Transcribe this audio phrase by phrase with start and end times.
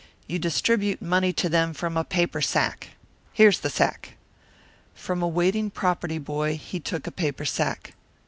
[0.25, 2.95] You distribute money to them from a paper sack.
[3.33, 4.15] Here's the sack."
[4.95, 7.93] From a waiting property boy he took a paper sack.